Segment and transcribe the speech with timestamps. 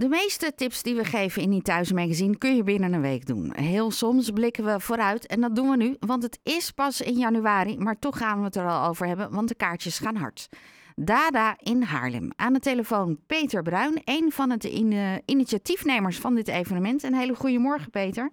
[0.00, 3.52] De meeste tips die we geven in die thuismagazine kun je binnen een week doen.
[3.54, 7.12] Heel soms blikken we vooruit en dat doen we nu, want het is pas in
[7.12, 10.48] januari, maar toch gaan we het er al over hebben, want de kaartjes gaan hard.
[10.94, 12.32] Dada in Haarlem.
[12.36, 17.02] Aan de telefoon Peter Bruin, een van de in, uh, initiatiefnemers van dit evenement.
[17.02, 18.30] Een hele goede morgen, Peter.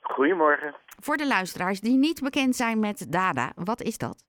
[0.00, 0.74] Goedemorgen.
[1.02, 4.24] Voor de luisteraars die niet bekend zijn met Dada, wat is dat?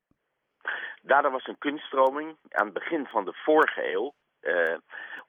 [1.01, 4.13] Dada was een kunststroming aan het begin van de vorige eeuw.
[4.41, 4.77] Uh,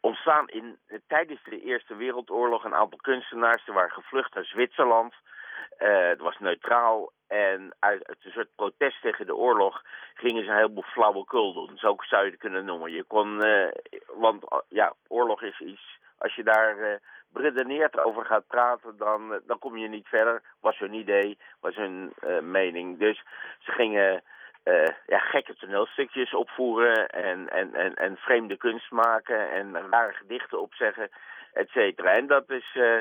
[0.00, 3.64] ontstaan in, tijdens de Eerste Wereldoorlog een aantal kunstenaars.
[3.64, 5.14] Die waren gevlucht naar Zwitserland.
[5.78, 7.12] Uh, het was neutraal.
[7.28, 9.82] En uit, een soort protest tegen de oorlog
[10.14, 11.78] gingen ze een heleboel flauwekul doen.
[11.78, 12.92] Zo zou je het kunnen noemen.
[12.92, 13.68] Je kon, uh,
[14.06, 15.98] want ja, oorlog is iets.
[16.18, 17.00] Als je daar
[17.32, 20.42] beredeneerd over gaat praten, dan, dan kom je niet verder.
[20.60, 22.12] Was hun idee, was hun
[22.42, 22.98] mening.
[22.98, 23.22] Dus
[23.58, 24.22] ze gingen
[24.64, 30.60] uh, ja, gekke toneelstukjes opvoeren en, en, en, en vreemde kunst maken en rare gedichten
[30.60, 31.08] opzeggen,
[31.52, 32.12] et cetera.
[32.12, 33.00] En dat is, uh,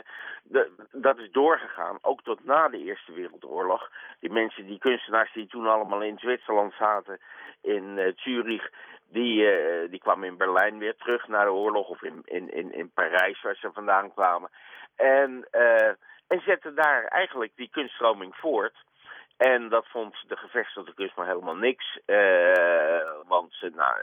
[0.92, 3.92] dat is doorgegaan, ook tot na de Eerste Wereldoorlog.
[4.20, 7.20] Die mensen, die kunstenaars die toen allemaal in Zwitserland zaten,
[7.62, 8.70] in uh, Zurich,
[9.12, 9.46] die,
[9.90, 13.42] die kwamen in Berlijn weer terug na de oorlog, of in, in, in, in Parijs,
[13.42, 14.50] waar ze vandaan kwamen.
[14.96, 15.48] En,
[16.28, 18.76] en zetten daar eigenlijk die kunststroming voort.
[19.40, 22.00] En dat vond de gevestigde kunst maar helemaal niks.
[22.06, 23.96] Uh, want ze, nou,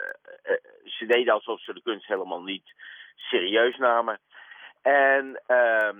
[0.45, 2.75] uh, ze deden alsof ze de kunst helemaal niet
[3.15, 4.19] serieus namen.
[4.83, 5.93] En uh,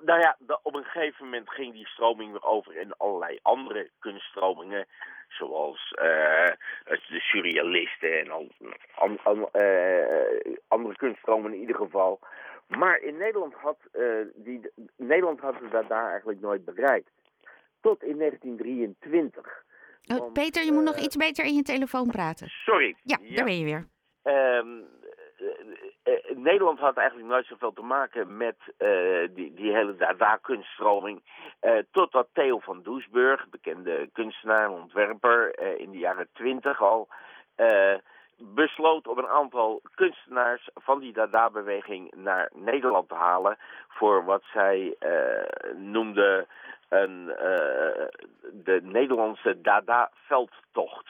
[0.00, 4.86] nou ja, op een gegeven moment ging die stroming weer over in allerlei andere kunststromingen.
[5.28, 5.88] Zoals
[7.08, 8.48] de surrealisten en al,
[8.94, 9.48] an, an,
[10.68, 12.20] andere kunststromingen in ieder geval.
[12.66, 13.78] Maar in Nederland had,
[14.34, 17.10] die, Nederland had het daar eigenlijk nooit bereikt
[17.82, 19.64] tot in 1923.
[20.04, 22.48] Uh, Want, Peter, je moet nog iets beter in je telefoon praten.
[22.48, 22.96] Sorry.
[23.02, 23.36] Ja, ja.
[23.36, 23.88] daar ben je weer.
[24.22, 24.84] Um,
[26.04, 28.56] uh, Nederland had eigenlijk nooit zoveel te maken met
[29.34, 31.22] die, die hele Dada-kunststroming.
[31.90, 37.08] totdat Theo van Doesburg, bekende kunstenaar en ontwerper, in de jaren twintig al
[38.44, 43.56] besloot om een aantal kunstenaars van die Dada-beweging naar Nederland te halen
[43.88, 46.46] voor wat zij uh, noemden
[46.92, 48.06] een, uh,
[48.52, 51.08] de Nederlandse Dada-veldtocht.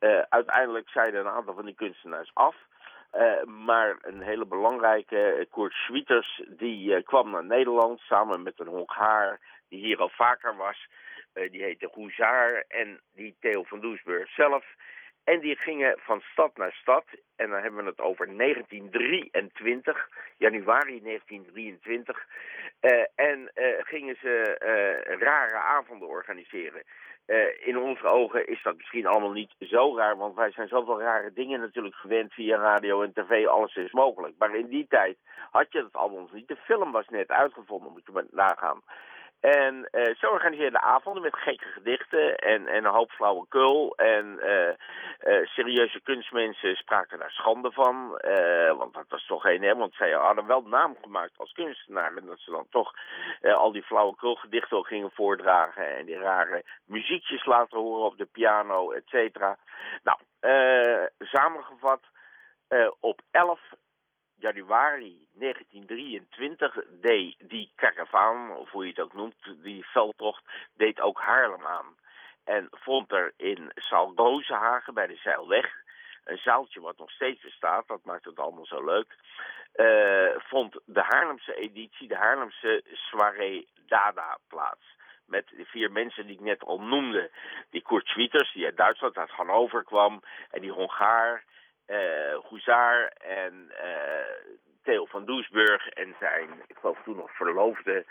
[0.00, 2.56] Uh, uiteindelijk zeiden een aantal van die kunstenaars af.
[3.14, 9.40] Uh, maar een hele belangrijke, Kurt Schwieters, die kwam naar Nederland samen met een Hongaar
[9.68, 10.88] die hier al vaker was.
[11.32, 14.64] Die heette Goezaar en die Theo van Doesburg zelf.
[15.30, 17.04] En die gingen van stad naar stad.
[17.36, 22.26] En dan hebben we het over 1923, januari 1923.
[22.80, 26.82] Uh, en uh, gingen ze uh, rare avonden organiseren.
[27.60, 31.32] in onze ogen is dat misschien allemaal niet zo raar, want wij zijn zoveel rare
[31.32, 34.34] dingen natuurlijk gewend via radio en tv, alles is mogelijk.
[34.38, 35.16] Maar in die tijd
[35.50, 36.48] had je dat allemaal niet.
[36.48, 38.82] De film was net uitgevonden, moet je maar nagaan.
[39.40, 43.96] En uh, zo organiseerde avonden met gekke gedichten en, en een hoop flauwekul.
[43.96, 48.08] En uh, uh, serieuze kunstmensen spraken daar schande van.
[48.76, 52.16] want dat was toch geen, hè, want zij hadden wel naam gemaakt als kunstenaar.
[52.16, 52.92] En dat ze dan toch
[53.40, 55.96] al die flauwekul gedichten gingen voordragen.
[55.96, 59.56] En die rare muziekjes laten horen op de piano, et cetera.
[60.02, 60.18] Nou,
[61.18, 62.00] samengevat,
[63.00, 63.60] op 11
[64.40, 70.42] januari 1923 deed die karavaan, of hoe je het ook noemt, die veldtocht,
[70.76, 71.96] deed ook Haarlem aan.
[72.44, 75.72] En vond er in Zaaldozenhagen bij de Zeilweg,
[76.24, 79.16] een zaaltje wat nog steeds bestaat, dat maakt het allemaal zo leuk,
[79.74, 84.98] uh, vond de Haarlemse editie, de Haarlemse soirée Dada plaats
[85.30, 87.30] met de vier mensen die ik net al noemde.
[87.70, 90.22] Die Kurt Schwieters, die uit Duitsland, uit Hannover kwam.
[90.50, 91.44] En die Hongaar,
[91.90, 98.04] uh, Huzaar en uh, Theo van Doesburg en zijn, ik geloof toen nog verloofde,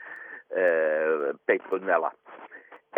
[0.56, 2.14] uh, Petronella.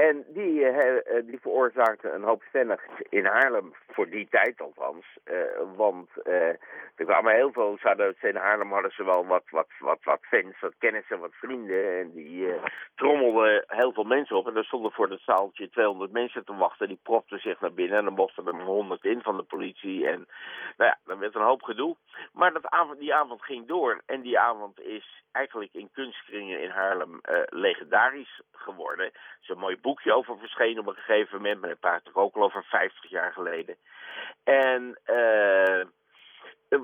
[0.07, 5.06] En die, uh, die veroorzaakte een hoop stennig in Haarlem, voor die tijd althans.
[5.25, 5.35] Uh,
[5.75, 6.47] want uh,
[6.95, 10.59] er kwamen heel veel, zouden in Haarlem hadden ze wel wat, wat, wat, wat fans,
[10.59, 12.00] wat kennissen, wat vrienden.
[12.00, 12.53] En die
[12.95, 14.48] trommelden heel veel mensen op.
[14.48, 16.88] En er stonden voor het zaaltje 200 mensen te wachten.
[16.88, 20.07] Die propten zich naar binnen en dan mochten er 100 in van de politie.
[20.07, 20.27] En
[20.77, 21.95] nou ja, dan werd een hoop gedoe.
[22.33, 24.01] Maar dat avond, die avond ging door.
[24.06, 27.19] En die avond is eigenlijk in kunstkringen in Haarlem
[27.50, 29.12] legendarisch geworden.
[29.39, 32.43] Zo'n mooi boekje over verschenen op een gegeven moment, maar dat praat toch ook al
[32.43, 33.75] over 50 jaar geleden.
[34.43, 35.85] En uh,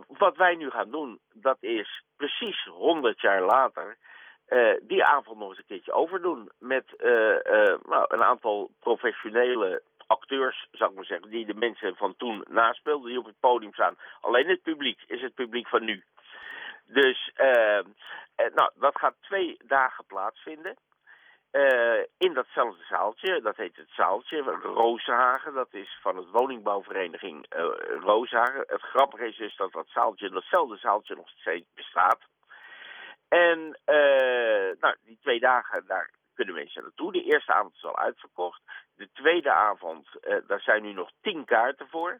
[0.07, 3.97] wat wij nu gaan doen, dat is precies 100 jaar later
[4.49, 10.67] uh, die avond nog eens een keertje overdoen met uh, nou, een aantal professionele acteurs,
[10.71, 13.97] zou ik maar zeggen, die de mensen van toen naspeelden, die op het podium staan.
[14.21, 16.03] Alleen het publiek is het publiek van nu.
[16.85, 17.31] Dus
[18.53, 20.75] nou, dat gaat twee dagen plaatsvinden.
[21.57, 27.65] Uh, in datzelfde zaaltje, dat heet het zaaltje, Rozenhagen, dat is van het woningbouwvereniging uh,
[27.99, 28.63] Rozenhagen.
[28.67, 32.19] Het grappige is dus dat dat zaaltje, datzelfde zaaltje nog steeds bestaat.
[33.27, 37.11] En uh, nou, die twee dagen, daar kunnen mensen naartoe.
[37.11, 38.61] De eerste avond is al uitverkocht.
[38.95, 40.07] De tweede avond,
[40.47, 42.19] daar zijn nu nog tien kaarten voor.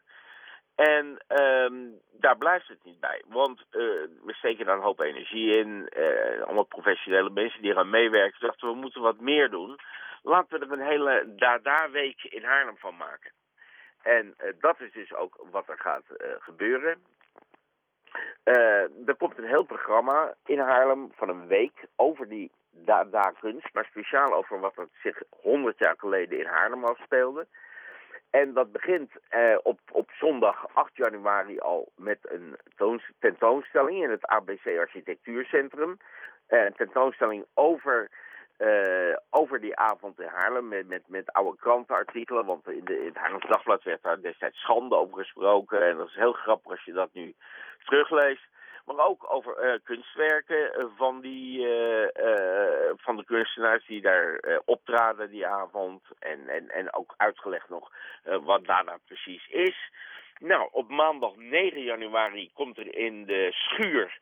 [0.78, 3.22] En um, daar blijft het niet bij.
[3.26, 3.82] Want uh,
[4.24, 5.90] we steken daar een hoop energie in.
[5.96, 8.46] Uh, allemaal professionele mensen die eraan meewerken.
[8.46, 9.78] dachten we moeten wat meer doen.
[10.22, 13.32] Laten we er een hele Dada-week in Haarlem van maken.
[14.02, 16.04] En uh, dat is dus ook wat er gaat
[16.38, 17.02] gebeuren.
[19.06, 23.72] er komt een heel programma in Haarlem van een week over die Dada-kunst.
[23.72, 27.46] Maar speciaal over wat er zich 100 jaar geleden in Haarlem afspeelde.
[28.30, 32.56] En dat begint eh, op, op zondag 8 januari al met een
[33.18, 35.96] tentoonstelling in het ABC Architectuurcentrum.
[36.48, 38.10] Uh, een tentoonstelling over,
[38.58, 42.46] uh, over die avond in Haarlem met, met, met oude krantenartikelen.
[42.46, 45.86] Want in, de, in het Haarlems Dagblad werd daar destijds schande over gesproken.
[45.86, 47.34] En dat is heel grappig als je dat nu
[47.84, 48.48] terugleest
[48.96, 52.08] maar ook over uh, kunstwerken uh, van, die, uh,
[52.96, 56.02] van de kunstenaars die daar optraden die avond.
[56.18, 57.90] En, en, en ook uitgelegd nog
[58.22, 59.90] wat daarna precies is.
[60.38, 64.18] Nou, op maandag 9 januari komt er in de schuur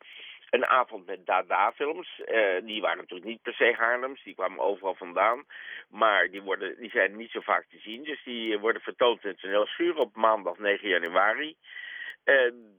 [0.51, 2.23] een avond met Dada-films.
[2.63, 5.45] die waren natuurlijk niet per se Haarlems, die kwamen overal vandaan.
[5.89, 9.29] Maar die, worden, die zijn niet zo vaak te zien, dus die worden vertoond in
[9.29, 11.57] het toneelschuur op maandag 9 januari.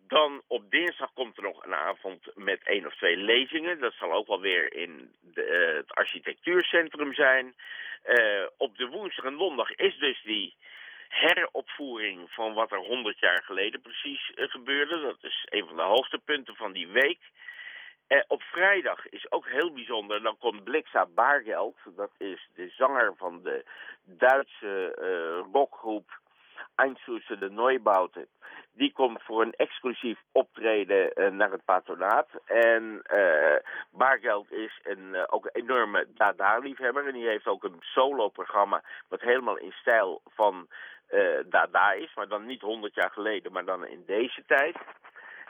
[0.07, 3.79] Dan op dinsdag komt er nog een avond met één of twee lezingen.
[3.79, 7.55] Dat zal ook wel weer in de, uh, het architectuurcentrum zijn.
[8.05, 10.55] Uh, op de woensdag en donderdag is dus die
[11.07, 15.01] heropvoering van wat er 100 jaar geleden precies gebeurde.
[15.01, 17.19] Dat is een van de hoogtepunten van die week.
[18.27, 20.21] op vrijdag is ook heel bijzonder.
[20.21, 21.77] Dan komt Blixa Bargeld.
[21.95, 23.65] Dat is de zanger van de
[24.03, 24.95] Duitse
[25.51, 26.19] rockgroep
[26.77, 28.27] Eindschusse de Neubauten.
[28.73, 32.27] Die komt voor een exclusief optreden uh, naar het patronaat.
[32.45, 33.55] En uh,
[33.89, 37.07] Bargeld is een, uh, ook een enorme Dada-liefhebber.
[37.07, 40.67] En die heeft ook een solo-programma wat helemaal in stijl van
[41.45, 42.13] Dada is.
[42.15, 44.75] Maar dan niet 100 jaar geleden, maar dan in deze tijd.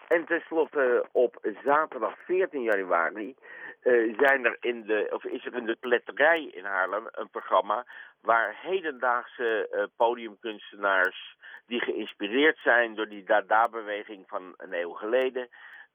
[0.08, 3.36] En tenslotte op zaterdag 14 januari
[3.84, 7.86] uh, zijn er in de, of is er in de pletterij in Haarlem een programma
[8.22, 11.36] waar hedendaagse uh, podiumkunstenaars
[11.66, 15.48] die geïnspireerd zijn door die Dada-beweging van een eeuw geleden,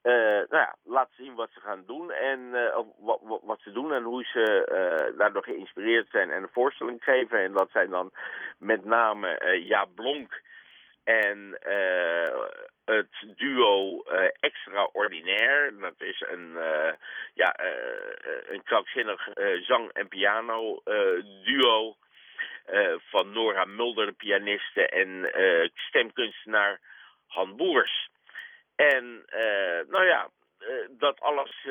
[0.02, 2.50] uh, nou ja, laten zien wat ze gaan doen en
[2.98, 7.38] wat, wat, wat, ze doen en hoe ze daardoor geïnspireerd zijn en een voorstelling geven.
[7.38, 8.10] En dat zijn dan
[8.58, 10.40] met name Ja Blonk
[11.04, 12.44] en uh,
[12.84, 15.78] het duo uh, Extraordinair.
[15.78, 16.92] Dat is een, uh,
[17.34, 17.54] ja,
[18.48, 19.28] een krankzinnig
[19.62, 20.82] zang- en piano
[21.44, 21.96] duo.
[23.10, 25.30] Van Nora Mulder, de pianiste, en
[25.74, 26.80] stemkunstenaar
[27.26, 28.10] Han Boers.
[28.74, 29.24] En
[29.88, 30.30] nou ja,
[30.90, 31.66] dat alles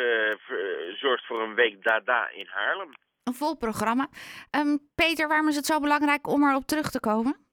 [1.00, 2.94] zorgt voor een week Dada in Haarlem.
[3.24, 4.08] Een vol programma.
[4.58, 7.50] Um, Peter, waarom is het zo belangrijk om erop terug te komen?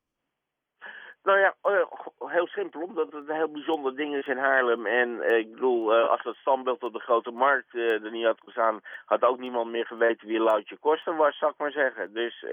[1.23, 1.85] Nou ja, uh,
[2.19, 4.87] heel simpel, omdat het een heel bijzonder ding is in Haarlem.
[4.87, 8.41] En uh, ik bedoel, uh, als dat standbeeld op de Grote Markt er niet had
[8.45, 12.13] gestaan, had ook niemand meer geweten wie Loutje Koster was, zou ik maar zeggen.
[12.13, 12.45] Dus,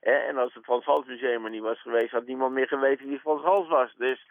[0.00, 3.20] en als het Frans Hals Museum er niet was geweest, had niemand meer geweten wie
[3.20, 3.94] Frans Hals was.
[3.96, 4.26] Dus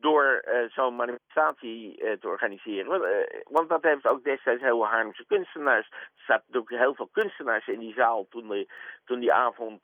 [0.00, 2.86] door uh, zo'n manifestatie uh, te organiseren.
[2.90, 3.04] Want,
[3.48, 5.88] want, dat heeft ook destijds heel Haarlemse kunstenaars.
[5.90, 8.70] Er zaten natuurlijk heel veel kunstenaars in die zaal toen, die,
[9.04, 9.82] toen die avond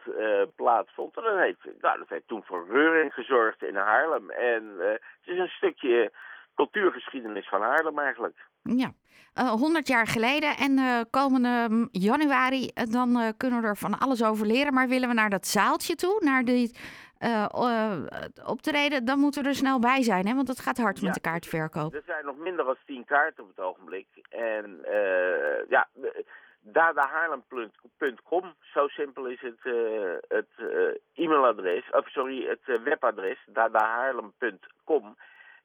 [0.56, 1.16] plaatsvond.
[1.16, 4.30] En dat heeft, nou, dat heeft toen voor reuring gezorgd in Haarlem.
[4.30, 6.12] En het is een stukje
[6.54, 8.36] cultuurgeschiedenis van Haarlem eigenlijk.
[8.64, 8.92] Ja,
[9.38, 14.24] uh, 100 jaar geleden en uh, komende januari, uh, dan kunnen we er van alles
[14.24, 14.74] over leren.
[14.74, 16.76] Maar willen we naar dat zaaltje toe, naar die
[18.46, 20.34] optreden, dan moeten we er snel bij zijn, hè?
[20.34, 21.94] want het gaat hard ja, met de kaartverkoop.
[21.94, 24.06] Er zijn nog minder dan 10 kaarten op het ogenblik.
[24.28, 24.84] En
[25.68, 25.88] ja,
[26.60, 29.60] dadahaarlem.com, zo simpel is het,
[30.28, 30.48] het
[31.14, 35.16] e-mailadres, of sorry, het webadres, dadahaarlem.com.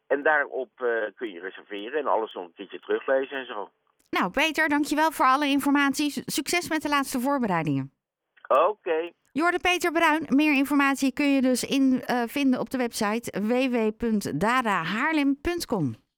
[0.10, 3.70] En daarop uh, kun je reserveren en alles nog een keertje teruglezen en zo.
[4.10, 6.24] Nou, Peter, dankjewel voor alle informatie.
[6.26, 7.92] Succes met de laatste voorbereidingen.
[8.48, 8.62] Oké.
[8.62, 9.14] Okay.
[9.32, 16.08] Jorde Peter Bruin, meer informatie kun je dus in, uh, vinden op de website www.dadahaarlem.com.